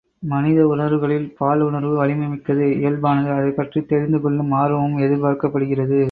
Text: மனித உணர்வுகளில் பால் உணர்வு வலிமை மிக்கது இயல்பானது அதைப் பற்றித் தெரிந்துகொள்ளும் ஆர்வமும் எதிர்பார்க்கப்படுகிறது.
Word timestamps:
மனித 0.23 0.67
உணர்வுகளில் 0.67 1.33
பால் 1.37 1.61
உணர்வு 1.61 1.95
வலிமை 1.95 2.27
மிக்கது 2.27 2.65
இயல்பானது 2.79 3.29
அதைப் 3.31 3.55
பற்றித் 3.55 3.87
தெரிந்துகொள்ளும் 3.87 4.51
ஆர்வமும் 4.51 4.97
எதிர்பார்க்கப்படுகிறது. 4.97 5.99